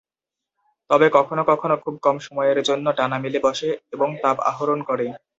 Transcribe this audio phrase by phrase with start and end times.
[0.89, 5.05] তবে কখনো কখনো খুব কম সময়ের জন্য ডানা মেলে বসে এবং তাপ আহরণ করে।